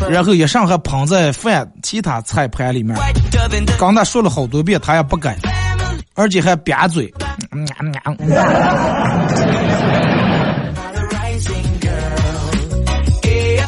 [0.07, 2.95] 然后一上还捧在饭其他菜盘里面，
[3.79, 5.35] 刚才说了好多遍，他也不改，
[6.15, 7.13] 而且还瘪嘴。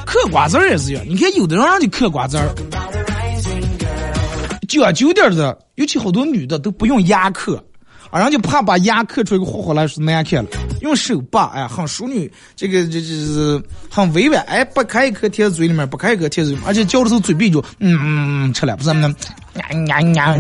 [0.06, 2.50] 嗑瓜子儿也是一样，你看有的人让你嗑瓜子儿，
[4.68, 7.62] 讲究点的，尤其好多女的都不用牙嗑，
[8.10, 10.50] 啊，人就怕把牙嗑出一个火火来是难看了，
[10.82, 19.16] 用手把，哎，很淑女，这个这这是很委婉，哎，不开一颗贴在嘴里面，不开一颗贴在，而且嚼的时候嘴闭住，嗯嗯，吃了不是那么，
[19.56, 20.36] 呀呀呀。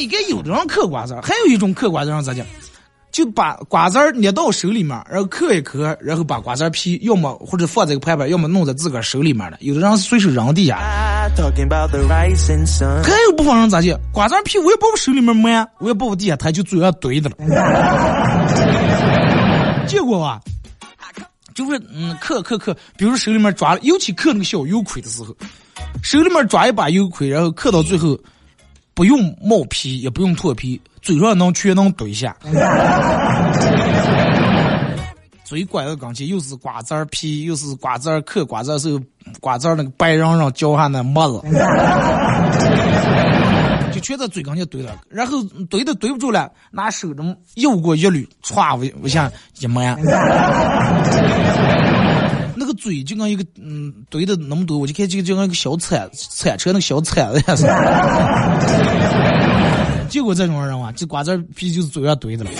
[0.00, 2.46] 你看，有的人嗑瓜子儿，还有一种嗑瓜子儿咋讲？
[3.12, 9.58] 就把瓜子儿捏到手里面，然后嗑一嗑，然后把瓜子皮要么或者放在个盘盘，要么弄在自个儿手里面了。
[9.60, 10.78] 有的人随手扔地下。
[13.02, 13.98] 还有部分人咋讲？
[14.12, 17.36] 瓜子皮我也不往手里面摸，我也不往地下，他就嘴上怼着了。
[19.86, 20.40] 结果啊，
[21.52, 25.36] 就是嗯，嗑嗑嗑，比如手里面抓，尤其嗑那个小油葵的时候，
[26.02, 28.16] 手里面抓一把油葵，然后嗑到最后。
[29.00, 32.36] 不用冒皮，也不用脱皮，嘴上能全能怼下。
[35.42, 39.00] 嘴拐的钢琴，又是瓜子儿皮，又是瓜子儿嗑，瓜子儿是
[39.40, 41.40] 瓜子儿那个白瓤瓤嚼下那沫子，
[44.00, 49.30] 就全在嘴跟前怼了，然后怼都怼不住了，拿手中又过一捋，歘，我我想
[49.60, 49.82] 一抹。
[52.56, 57.66] 那个嘴就跟一个嗯怼的那么多，我就看就就跟一个小铲铲车那个小铲子样似。
[60.08, 62.50] 结果这种人啊，这瓜子皮就是嘴上怼的了。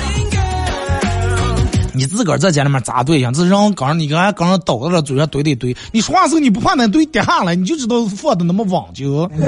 [1.95, 9.28] 你自个儿在家里面扎对象，这人刚你刚刚倒到了嘴上怼怼怼，你说话时候你不怕那堆跌下来，你就知道放的那么稳就。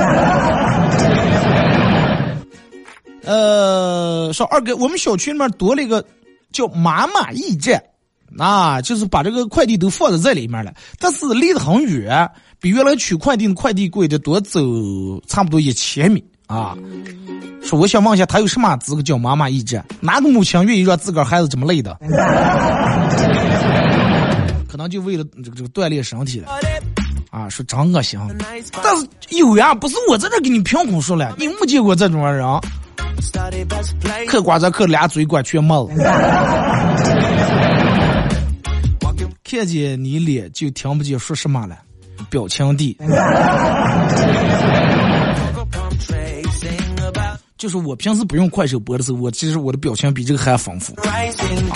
[3.25, 6.05] 呃，说二哥，我们小区里面多了一个
[6.53, 7.81] 叫妈妈驿站，
[8.37, 12.29] 啊，就是把这个快递都放在这里面了，但是离得很远，
[12.61, 14.61] 比原来取快递的快递柜得多走
[15.29, 16.77] 差不多一千米啊。
[17.65, 19.85] 说我想问一下，他有什么资格叫妈妈驿站？
[20.01, 21.97] 哪个母亲愿意让自个儿孩子这么累的？
[24.69, 26.49] 可能就为了这个这个锻炼身体了。
[27.31, 28.21] 啊，说真恶心。
[28.83, 32.45] 但是有呀，不是我在这给你凭空说了，你没见过这种人。
[34.27, 35.95] 嗑瓜子嗑俩嘴管全没了。
[39.45, 41.77] 看见你脸就听不见说什么了，
[42.29, 42.97] 表情帝。
[47.63, 51.05] 就是我平时不用快手播的时候，我其实我的表情比这个还丰富，啊，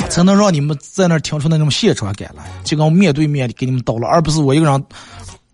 [0.08, 4.84] 才能让你们在那儿听出那种现场感来，就跟我面对面的给你们叨了，而不是我一个人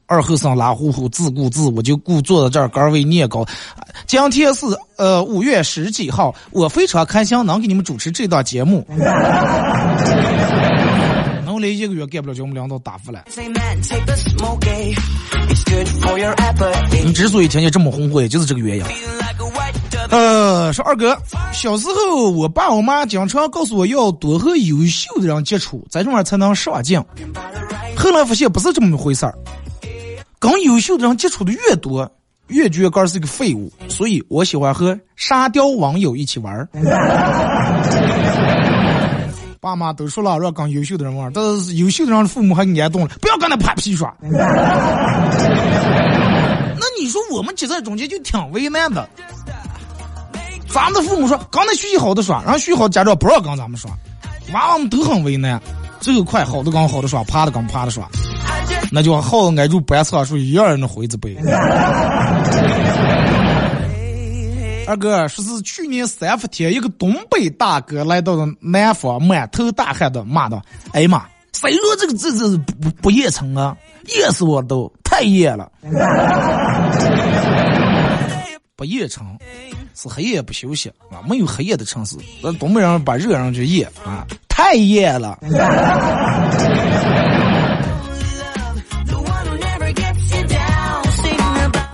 [0.07, 3.45] 二后生拉呼呼自顾自，我就顾坐在这儿干为念高。
[4.07, 4.65] 今天是
[4.97, 8.87] 呃五月十几号，我非常开心能给你们主持这档节目。
[11.45, 13.25] 能来一个月干不了，叫我们领导打发了。
[17.05, 18.85] 你之所以听见这么红火，也就是这个原因。
[20.11, 21.17] 呃，说二哥，
[21.53, 26.99] 小时候我爸我妈经常告诉我要多和优秀的人接触，在这面才能上进。
[27.97, 29.35] 后来发现不是这么回事儿，
[30.39, 32.11] 跟优秀的人接触的越多，
[32.49, 33.73] 越觉得是个废物。
[33.89, 36.69] 所以我喜欢和沙雕网友一起玩。
[39.61, 44.13] 爸妈都说了让跟优秀的人玩，但是优秀的人父母还撵动了，不要跟他拍屁耍。
[44.21, 44.31] 那
[46.99, 49.09] 你说我们挤在中间就挺为难的。
[50.73, 53.91] 咱们的父母说，刚才学习好的耍，然后学习好家长不让跟咱们耍，
[54.53, 55.61] 娃娃们都很为难。
[56.01, 58.09] 最后快好的跟好的耍，趴的跟趴的耍，
[58.91, 61.37] 那就好挨住班草树一样的回子背。
[64.85, 70.61] 二哥说是去年三伏天，一个东北大哥来到了南方，满头大汗的骂道
[70.93, 73.77] ：“哎呀妈，谁说这个这这不不热成啊？
[74.09, 75.71] 热死我都，太热了。”
[78.83, 79.39] 不夜城
[79.95, 82.17] 是黑夜不休息啊，没有黑夜的城市。
[82.43, 85.39] 那东北人把热上去夜啊，太夜了。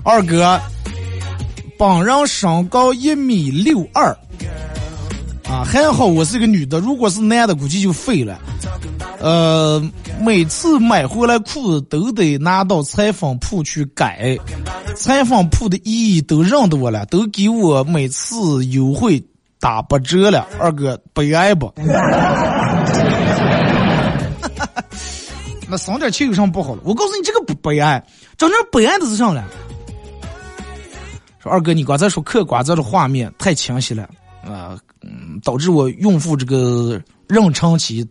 [0.02, 0.58] 二哥，
[1.78, 4.16] 本人身高一米六二，
[5.44, 8.40] 啊，还好我是个女的，如果是男的，估计就废了。
[9.20, 9.78] 呃，
[10.20, 14.36] 每次买回来裤子都得拿到裁缝铺去改，
[14.96, 19.24] 裁缝铺的意义都认得我了，都给我每次优惠
[19.60, 20.46] 打八折了。
[20.58, 21.72] 二哥悲哀不？
[25.70, 26.82] 那省点钱有什么不好了？
[26.84, 28.02] 我告诉你，这个不悲哀，
[28.36, 29.44] 真正悲哀的是啥呢？
[31.38, 34.08] 说二哥，你刚才说嗑瓜子的画面太清晰了，
[34.42, 38.06] 啊，嗯，导致我孕妇这个妊娠期。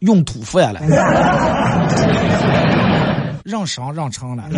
[0.00, 0.80] 用土饭了，
[3.44, 4.44] 让商让成了。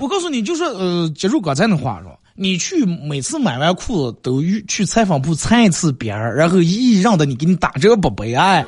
[0.00, 8.64] 我告诉你，就是呃，接住刚才那话说，你去每次买完裤子都去裁缝铺裁一次边儿，然后一让的你给你打折不悲哀？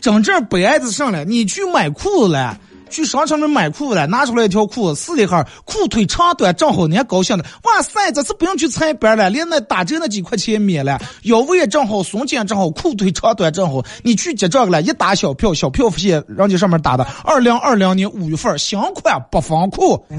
[0.00, 2.56] 真正悲哀的上来，你去买裤子了。
[2.90, 7.44] 去商场里买裤子了，拿出来一条裤子试了一下，裤腿长短正好，你还高兴的。
[7.64, 13.82] 哇塞，这次不用去裁边了，连那打折那几块钱免了，腰围也正好，松紧正好，裤腿长短正好。
[14.02, 20.04] 你去结账了，一打小票，小票发现人家上面打的二零二零年五月份新款不防裤。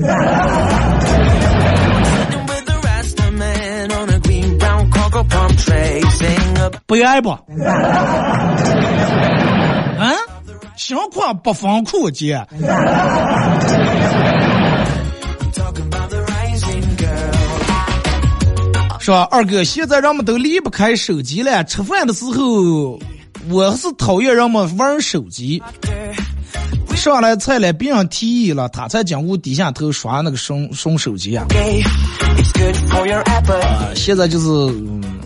[6.85, 7.29] 不爱不？
[10.77, 10.79] 嗯？
[10.79, 12.45] 新款不防裤姐，
[18.99, 19.27] 是吧？
[19.31, 21.63] 二哥，现在人们都离不开手机了。
[21.63, 22.99] 吃饭的时候，
[23.49, 25.61] 我是讨厌人们玩手机。
[26.95, 31.45] 上来菜了，别人提议了，他才讲过低下头刷那个送送手机啊。
[33.61, 34.47] 啊，现在就是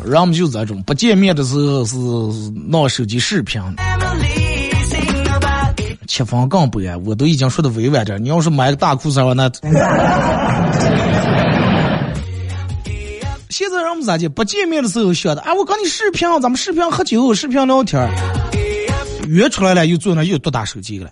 [0.05, 1.95] 人们就这种不见面的时候是
[2.67, 3.61] 拿手机视频。
[6.07, 8.23] 七分更不安，我都已经说的委婉点。
[8.23, 9.49] 你要是买个大裤衩，那
[13.49, 14.27] 现在人们咋的？
[14.29, 18.09] 不见面的时候晓得啊，我跟你视频，咱们视频喝酒，视频聊天。
[19.27, 21.09] 约出来了，又坐那又多打手机了。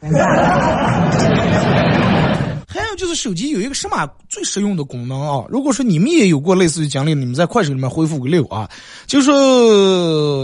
[2.71, 5.43] 还有就是手机有一个什么最实用的功能啊？
[5.49, 8.69] 如果说你们也有过类似于经历，你们在快手里面回复个六啊。
[9.07, 9.31] 就是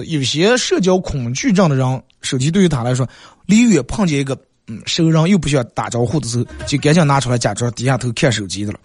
[0.07, 3.07] 有些社交恐惧症的人，手机对于他来说，
[3.45, 8.79] 离远碰见一个嗯熟人又不需要打招呼的时候，就赶紧拿出来假装低下头看手机的了。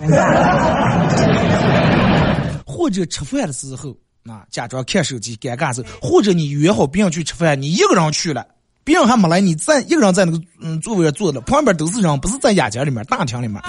[2.66, 8.46] 或者吃饭的时候啊，假装看手机尴尬时，或者你约好别人去吃饭，你一个人去了。
[8.90, 13.62] 别人还没来，你在一个人在那个嗯座位上坐着，旁边都是人，不是在雅间里面大厅里面，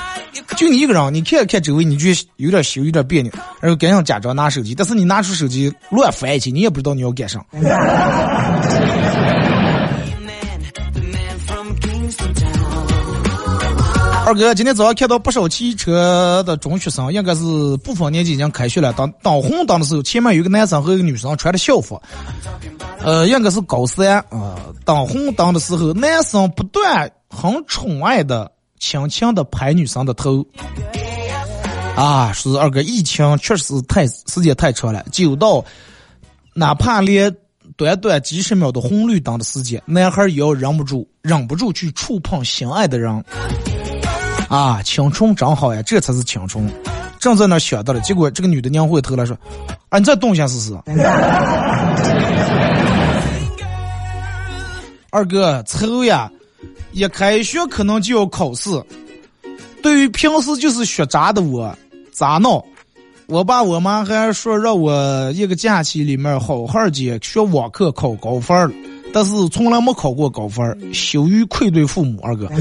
[0.58, 7.46] 就你一个人，你看看周围，你就有点羞，有点别扭，然后赶紧假装拿手机，但是你拿出手机乱翻一起，你也不知道你要干啥。
[14.32, 17.42] 二哥，今天早上看到不少骑车的中学生，应该是
[17.84, 18.94] 部分年级已经开学了。
[18.94, 22.02] 当当红灯的时候，前面有个男生和一个女生穿的校服，
[23.02, 24.56] 呃，应该是高三啊。
[24.86, 30.46] 当红灯的时候，男生不断很宠爱的、轻轻的拍女生的头。
[31.98, 35.62] 啊，是二哥，疫情确实太时间太长了，久到
[36.54, 37.36] 哪怕连
[37.76, 43.22] 短短几十秒的红绿灯的时间，男孩也要忍不住、忍不住去触碰心爱的人。
[44.50, 46.70] 啊，青春真好呀，这才是青春。
[47.20, 49.38] 正在那想到了，结果这个女的拧回头来说
[49.90, 50.74] ：“啊，你再动一下试试。
[55.12, 56.32] ”二哥，愁呀！
[56.94, 58.70] 一开学可能就要考试。
[59.82, 61.74] 对于平时就是学渣的我，
[62.12, 62.64] 咋弄？
[63.28, 68.74] 我爸我妈还说让我一个假期里面好好的学网课考高分，
[69.14, 72.20] 但是从来没考过高分，羞于愧对父母。
[72.22, 72.48] 二哥。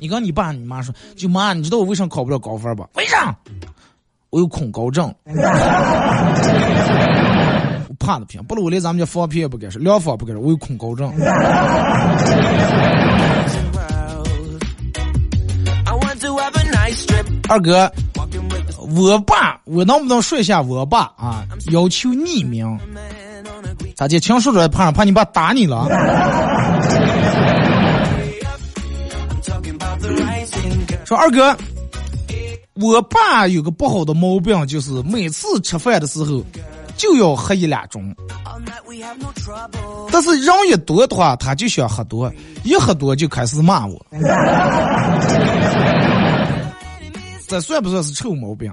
[0.00, 2.88] 你跟你爸你妈说，就妈，你知道我为啥考不了高分吧？
[2.94, 3.36] 为啥？
[4.30, 5.14] 我有恐高症。
[5.26, 5.32] 我
[7.98, 11.12] 怕的不行，不如我连咱们家放屁也不敢说，两房不敢说，我有恐高症。
[17.48, 17.92] 二哥，
[18.94, 21.44] 我爸，我能不能说一下我爸啊？
[21.72, 22.78] 要求匿名。
[23.96, 24.18] 咋的？
[24.20, 25.86] 情书着怕怕你爸打你了？
[31.04, 31.56] 说二哥，
[32.74, 36.42] 我爸有个不好的毛病，就是每次吃饭的时候
[36.96, 38.14] 就要喝一两盅。
[40.12, 42.32] 但是人一多的话，他就想喝多，
[42.62, 44.00] 一喝多就开始骂我。
[47.48, 48.72] 这算不算是臭毛病？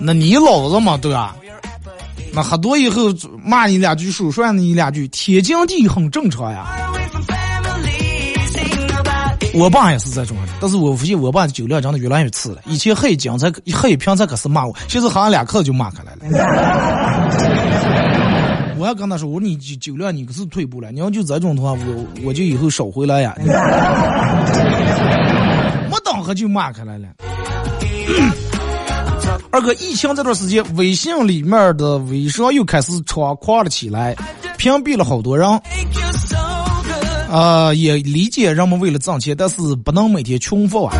[0.00, 1.36] 那你老了嘛，对吧？
[2.34, 3.12] 那喝多以后
[3.44, 6.66] 骂你两句，数算你两句，天经地义，很正常呀。
[9.54, 12.62] 我爸也是这种人，但是我发现我爸的酒量真的越来越次了。
[12.64, 16.20] 以前喝一斤才喝一瓶才可是骂我，现在喝上两克就骂开来了。
[18.78, 23.36] 我要跟他说，我说你酒酒量你可是退步了，你要就这种的话，我我就以后少回来呀。
[25.90, 27.08] 没当喝就骂开来了。
[29.52, 34.16] 二哥，疫情这段时间，微信里面的微商又开始猖狂了起来，
[34.56, 35.46] 屏蔽了好多人。
[37.30, 40.96] 啊，也理解人们为了挣钱，但是不能每天穷富啊。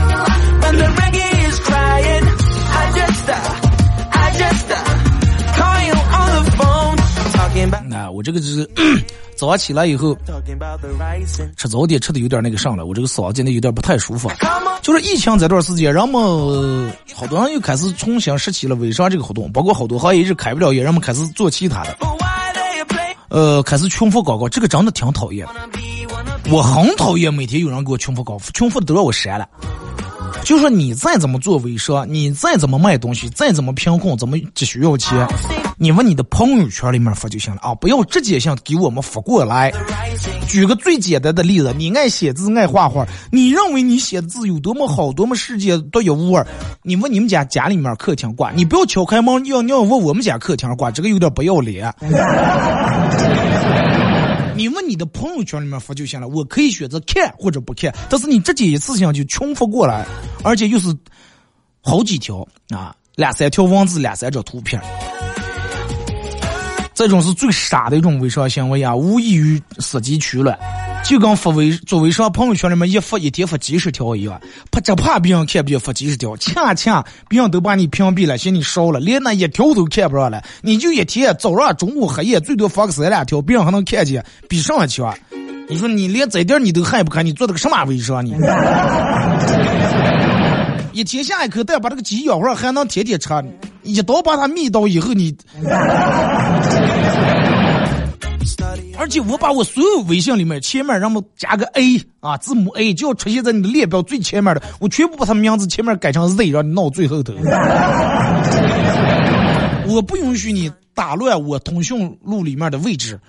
[7.89, 8.69] 那我这个是
[9.43, 10.17] 早上起来以后
[11.57, 14.31] 吃早点吃的有点那个上了，我这个嗓子真的有点不太舒服。
[14.83, 21.97] 就是疫情这段时间，人们好多人又开始重新拾起了微商这个活动，包括好多行业一直开不了业，人们开始做其他的。
[23.31, 25.45] 呃，开始群发广告，这个真的挺讨厌。
[26.49, 29.49] 我很讨厌每天有人给我群发广告，群发的都让我删了。
[30.45, 35.27] 就说你再怎么做微商，你再怎么卖东西，再怎么贫困，怎么只需要钱，
[35.83, 37.75] 你往你的朋友圈里面发就行了啊！
[37.75, 39.73] 不要直接性给我们发过来。
[40.47, 46.47] 举个最简单的例子，你爱写字爱画画，你认为你写的字有多么好，多么世界独一无二？
[46.85, 51.93] 你问你们家家里面客厅挂，你不要敲开门，要你要问我们家客厅挂，这个有点不要脸。
[54.55, 60.07] 你问你的朋友圈里面发就行了，我可以选择看或者不看，但是你直接一次性就全发过来，
[60.45, 60.97] 而且又是
[61.81, 64.81] 好几条啊，两三条文字，两三张图片，
[67.03, 70.57] 这种是最傻的一种微商行为啊，无异于死鸡取卵。
[71.03, 74.41] 就跟发微做微商朋友圈里面一发一天发几十条一样，
[74.71, 85.13] 怕只怕别人看不见发几十条，恰恰别人都把你屏蔽了，嫌你少了，连那一条都看不上了，你就一天早上、中午、黑夜最多发个三两条，别人还能看见，比上还强。
[85.69, 88.33] 你说你连这点你都害不看，你做的个什么微商你？
[90.93, 93.29] 一天下一口蛋，把这个鸡咬坏还能天天吃，
[93.83, 95.35] 一刀把它灭刀以后你。
[98.99, 107.33] 而且我把我所有微信里面前面让我加个 A 啊，字母 A 就要出现在你的列表最前面的，我全部把他名字前面改成 Z，让你闹最后头。
[109.89, 113.19] 我不允许你打乱我通讯录里面的位置。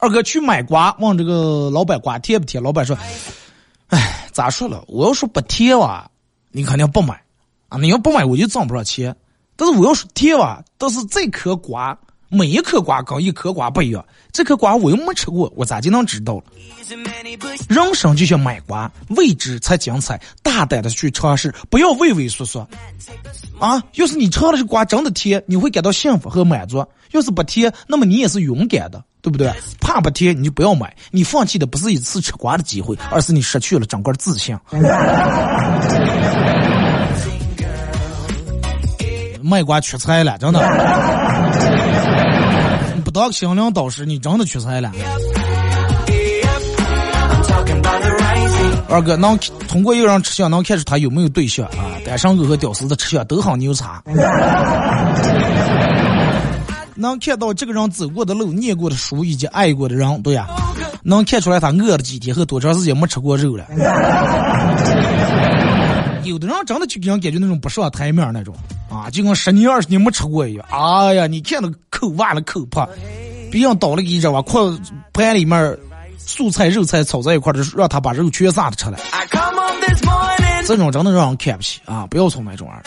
[0.00, 2.58] 二哥去买瓜，问这个老板瓜贴不贴？
[2.58, 2.96] 老板说
[3.88, 4.82] ：“哎，咋说了？
[4.88, 6.10] 我要说不贴哇，
[6.50, 7.22] 你肯定不买
[7.68, 7.78] 啊！
[7.78, 9.14] 你要不买，我就挣不上钱。”
[9.56, 11.96] 但是我要是贴吧，但是这颗瓜
[12.30, 16.44] 每一颗瓜跟一颗瓜不一样，这颗瓜我又没吃过，我咋就能知道了？
[17.68, 22.66] 人生就像买瓜，未知才精彩，大胆的去尝试，不要畏畏缩缩。
[23.58, 29.52] 啊，要是你尝的是瓜真的甜，你会感到幸福和满足；要是不甜，那么你也是勇敢的，对不对？
[29.80, 34.56] 怕不贴你就不要买，你放弃的不是一次吃瓜的机会，而是你失去了整个自信。
[39.42, 40.60] 卖瓜缺菜了，真的。
[42.94, 44.92] 你不当心灵导师，你真的缺菜了。
[48.88, 51.94] 二哥能通过一个人吃相能看出他有没有对象啊？
[52.04, 54.02] 单身狗和屌丝的吃相都很牛叉。
[56.94, 60.46] 能看到这个人走过的路、念过的书以及爱过的人，对呀。
[61.02, 63.64] 能看出来他饿了几天和多长时间没吃过肉了。
[66.24, 68.54] 有的人真的就给人感觉那种不上台面那种。
[68.90, 70.66] 啊，就跟十年二十年没吃过一样。
[70.70, 72.86] 哎呀，你看那口挖了口破，
[73.50, 74.60] 别人倒了一着吧，筷
[75.12, 75.78] 盘里面
[76.18, 78.98] 素菜肉菜炒在一块的，让他把肉全撒的出来。
[80.66, 82.06] 这种真的让人看不起啊！
[82.10, 82.82] 不要从那种玩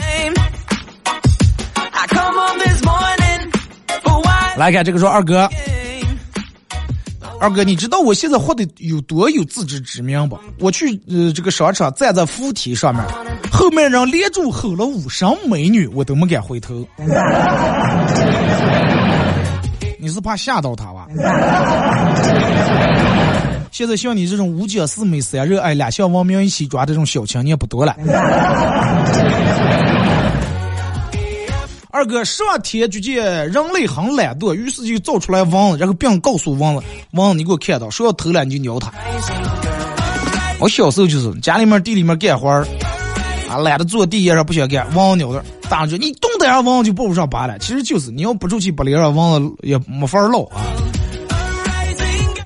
[4.56, 5.50] 来看这个说二哥。
[7.40, 10.40] 二哥，你知道我现在活得有多有自知之明不？
[10.60, 13.04] 我去呃这个商场站在扶梯上面，
[13.52, 16.88] 后面人连住吼了五声美女，我都没敢回头。
[20.00, 21.06] 你是怕吓到他吧？
[23.72, 27.94] 现在像你这种五讲四美三热爱两项文明一起抓这种小青年不多了。
[31.96, 38.92] 二哥上天就见人类很懒惰，于是就造出来蚊子，然后并告诉蚊子：蚊子，你给我看到，说要偷懒你就咬它。
[40.60, 42.50] 我小时候就是家里面地里面干活，
[43.48, 47.60] 啊懒得坐地上不想干，蚊子咬的，大人你动点下蚊子就抱不上拔了。
[47.60, 50.66] 其实就是你要不出去不连上蚊子也没法捞啊。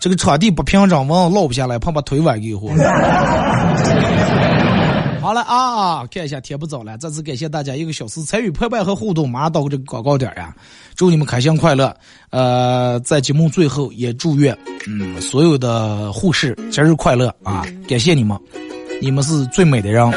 [0.02, 2.68] 这个场地不平整，蚊子捞不下来，怕把腿崴给活。
[5.28, 10.56] 好了啊，看一下天不早了，再次感谢大家一个小时参与陪伴和互动，马上到这个广告点呀，
[10.96, 11.94] 祝你们开心快乐。
[12.30, 14.58] 呃，在节目最后也祝愿
[14.88, 18.40] 嗯所有的护士节日快乐啊，感谢你们，
[19.02, 20.10] 你们是最美的人，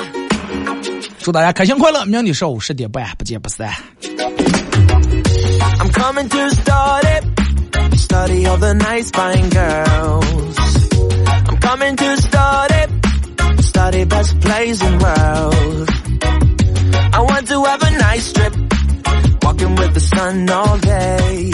[1.18, 3.68] 祝大家开心快乐，明天上午十点半不见不散。
[7.96, 8.46] study
[14.04, 15.88] best place in world.
[17.12, 18.54] I want to have a nice trip,
[19.42, 21.50] walking with the sun all day.